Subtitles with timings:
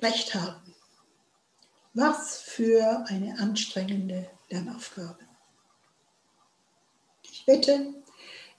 [0.00, 0.74] Recht haben.
[1.94, 5.18] Was für eine anstrengende Lernaufgabe.
[7.22, 7.94] Ich wette,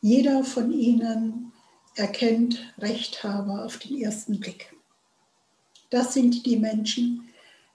[0.02, 1.54] jeder von Ihnen
[1.96, 4.76] erkennt Rechthaber auf den ersten Blick.
[5.90, 7.30] Das sind die Menschen,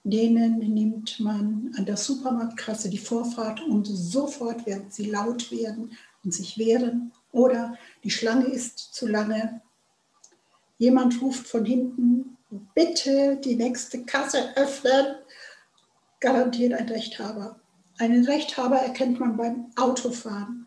[0.04, 6.34] denen nimmt man an der Supermarktkasse die Vorfahrt und sofort werden sie laut werden und
[6.34, 9.62] sich wehren oder die Schlange ist zu lange.
[10.76, 15.16] Jemand ruft von hinten, bitte die nächste Kasse öffnen
[16.20, 17.60] garantiert ein Rechthaber.
[17.98, 20.66] Einen Rechthaber erkennt man beim Autofahren.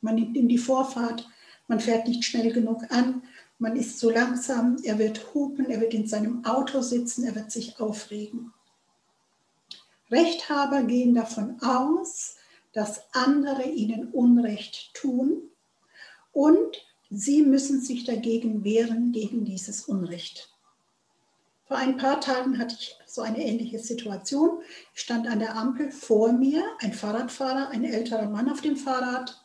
[0.00, 1.28] Man nimmt ihm die Vorfahrt,
[1.68, 3.22] man fährt nicht schnell genug an,
[3.58, 7.52] man ist zu langsam, er wird hupen, er wird in seinem Auto sitzen, er wird
[7.52, 8.52] sich aufregen.
[10.10, 12.36] Rechthaber gehen davon aus,
[12.72, 15.50] dass andere ihnen Unrecht tun
[16.32, 16.76] und
[17.12, 20.50] sie müssen sich dagegen wehren, gegen dieses Unrecht.
[21.64, 24.62] Vor ein paar Tagen hatte ich so eine ähnliche Situation.
[24.94, 29.44] Ich stand an der Ampel vor mir, ein Fahrradfahrer, ein älterer Mann auf dem Fahrrad.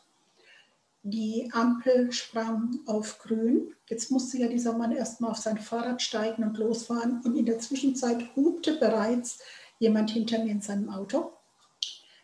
[1.02, 3.74] Die Ampel sprang auf grün.
[3.86, 7.20] Jetzt musste ja dieser Mann erstmal auf sein Fahrrad steigen und losfahren.
[7.22, 9.38] Und in der Zwischenzeit hupte bereits
[9.78, 11.32] jemand hinter mir in seinem Auto.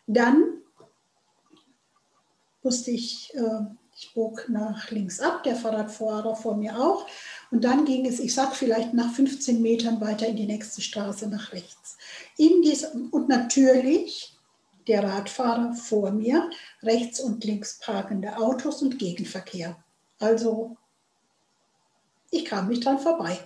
[0.07, 0.61] Dann
[2.61, 3.61] musste ich, äh,
[4.05, 7.07] ich bog nach links ab, der Fahrradfahrer vor mir auch.
[7.51, 11.27] Und dann ging es, ich sag vielleicht nach 15 Metern weiter in die nächste Straße
[11.27, 11.97] nach rechts.
[12.37, 14.37] In diesem, und natürlich
[14.87, 16.49] der Radfahrer vor mir,
[16.83, 19.75] rechts und links parkende Autos und Gegenverkehr.
[20.19, 20.77] Also
[22.29, 23.39] ich kam nicht dran vorbei.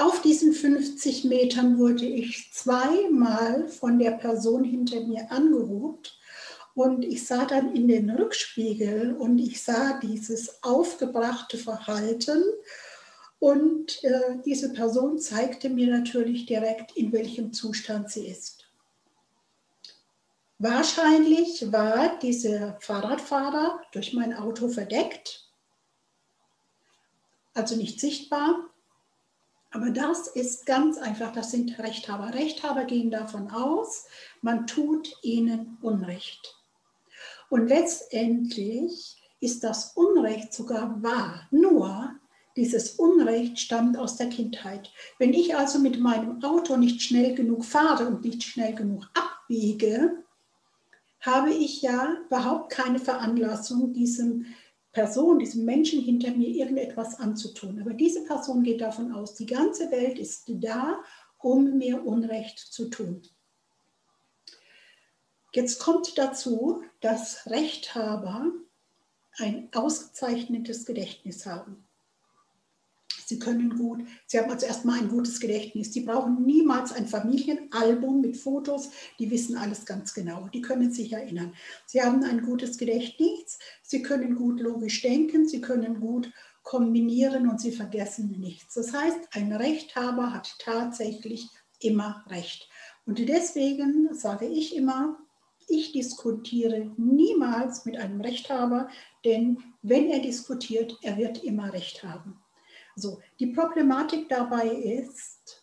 [0.00, 5.98] Auf diesen 50 Metern wurde ich zweimal von der Person hinter mir angerufen
[6.78, 12.40] und ich sah dann in den Rückspiegel und ich sah dieses aufgebrachte Verhalten.
[13.40, 18.70] Und äh, diese Person zeigte mir natürlich direkt, in welchem Zustand sie ist.
[20.60, 25.50] Wahrscheinlich war dieser Fahrradfahrer durch mein Auto verdeckt,
[27.54, 28.70] also nicht sichtbar.
[29.72, 32.34] Aber das ist ganz einfach, das sind Rechthaber.
[32.34, 34.06] Rechthaber gehen davon aus,
[34.42, 36.57] man tut ihnen Unrecht.
[37.50, 41.48] Und letztendlich ist das Unrecht sogar wahr.
[41.50, 42.10] Nur
[42.56, 44.90] dieses Unrecht stammt aus der Kindheit.
[45.18, 50.24] Wenn ich also mit meinem Auto nicht schnell genug fahre und nicht schnell genug abbiege,
[51.20, 54.46] habe ich ja überhaupt keine Veranlassung, diesem
[54.92, 57.80] Person, diesem Menschen hinter mir irgendetwas anzutun.
[57.80, 60.98] Aber diese Person geht davon aus, die ganze Welt ist da,
[61.38, 63.22] um mir Unrecht zu tun.
[65.52, 68.52] Jetzt kommt dazu, dass Rechthaber
[69.38, 71.88] ein ausgezeichnetes Gedächtnis haben.
[73.28, 75.92] Sie können gut, Sie haben also erstmal ein gutes Gedächtnis.
[75.92, 78.88] Sie brauchen niemals ein Familienalbum mit Fotos,
[79.18, 81.54] die wissen alles ganz genau, die können sich erinnern.
[81.84, 86.32] Sie haben ein gutes Gedächtnis, Sie können gut logisch denken, Sie können gut
[86.62, 88.74] kombinieren und Sie vergessen nichts.
[88.74, 91.48] Das heißt, ein Rechthaber hat tatsächlich
[91.80, 92.66] immer Recht.
[93.04, 95.18] Und deswegen sage ich immer,
[95.68, 98.88] ich diskutiere niemals mit einem Rechthaber,
[99.24, 102.40] denn wenn er diskutiert, er wird immer Recht haben.
[102.96, 105.62] So, die Problematik dabei ist,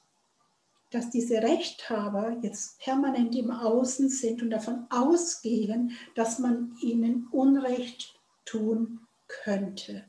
[0.91, 8.17] dass diese Rechthaber jetzt permanent im Außen sind und davon ausgehen, dass man ihnen Unrecht
[8.45, 10.05] tun könnte.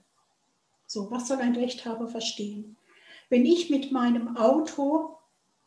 [0.87, 2.77] So, was soll ein Rechthaber verstehen?
[3.29, 5.17] Wenn ich mit meinem Auto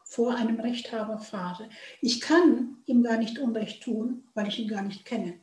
[0.09, 1.69] vor einem Rechthaber fahre.
[2.01, 5.39] Ich kann ihm gar nicht Unrecht tun, weil ich ihn gar nicht kenne.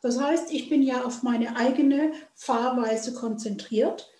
[0.00, 4.10] Das heißt, ich bin ja auf meine eigene Fahrweise konzentriert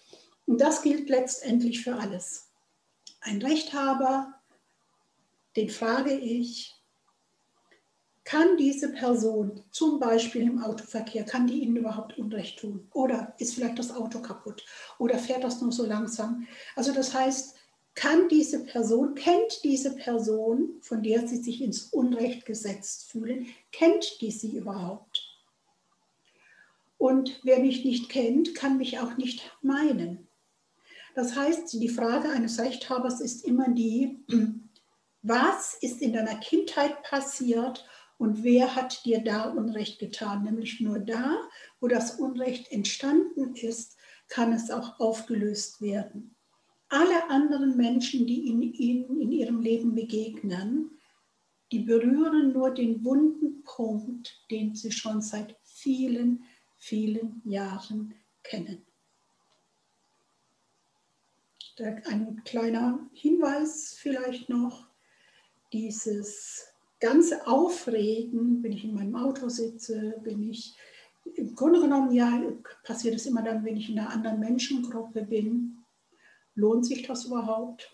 [0.46, 2.48] und das gilt letztendlich für alles.
[3.22, 4.34] Ein Rechthaber,
[5.56, 6.76] den frage ich,
[8.22, 12.86] kann diese Person zum Beispiel im Autoverkehr, kann die Ihnen überhaupt Unrecht tun?
[12.92, 14.64] Oder ist vielleicht das Auto kaputt?
[14.98, 16.46] Oder fährt das nur so langsam?
[16.76, 17.57] Also das heißt,
[17.98, 24.20] kann diese Person, kennt diese Person, von der sie sich ins Unrecht gesetzt fühlen, kennt
[24.20, 25.20] die sie überhaupt?
[26.96, 30.28] Und wer mich nicht kennt, kann mich auch nicht meinen.
[31.16, 34.24] Das heißt, die Frage eines Rechthabers ist immer die,
[35.22, 37.84] was ist in deiner Kindheit passiert
[38.16, 40.44] und wer hat dir da Unrecht getan?
[40.44, 41.36] Nämlich nur da,
[41.80, 43.96] wo das Unrecht entstanden ist,
[44.28, 46.36] kann es auch aufgelöst werden
[46.88, 50.90] alle anderen Menschen, die ihnen in ihrem Leben begegnen,
[51.70, 56.44] die berühren nur den wunden Punkt, den sie schon seit vielen,
[56.78, 58.84] vielen Jahren kennen.
[61.78, 64.88] ein kleiner Hinweis vielleicht noch,
[65.72, 66.66] dieses
[67.00, 70.76] ganze Aufregen, wenn ich in meinem Auto sitze, wenn ich
[71.36, 72.42] im Grunde genommen, ja,
[72.84, 75.84] passiert es immer dann, wenn ich in einer anderen Menschengruppe bin.
[76.58, 77.88] Lohnt sich das überhaupt?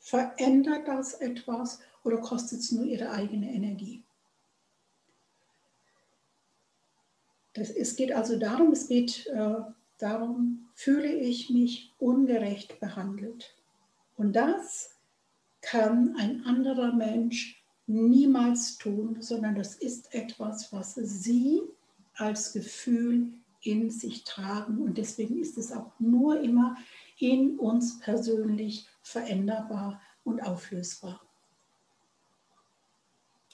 [0.00, 4.02] Verändert das etwas oder kostet es nur ihre eigene Energie?
[7.54, 9.60] Das, es geht also darum, es geht äh,
[9.98, 13.54] darum, fühle ich mich ungerecht behandelt.
[14.16, 14.96] Und das
[15.60, 21.62] kann ein anderer Mensch niemals tun, sondern das ist etwas, was Sie
[22.14, 24.82] als Gefühl in sich tragen.
[24.82, 26.76] Und deswegen ist es auch nur immer
[27.18, 31.25] in uns persönlich veränderbar und auflösbar.